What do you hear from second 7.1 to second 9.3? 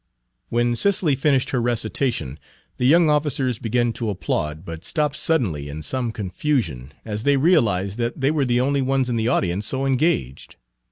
they realized that they were the only ones in the